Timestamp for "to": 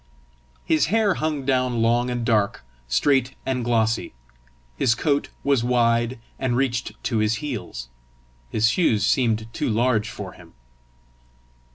7.03-7.19